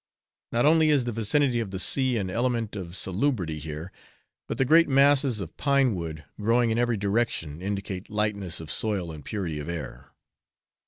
[0.51, 3.91] Not only is the vicinity of the sea an element of salubrity here;
[4.47, 9.11] but the great masses of pine wood growing in every direction indicate lightness of soil
[9.11, 10.09] and purity of air.